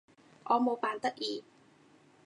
[0.45, 1.43] 我冇扮得意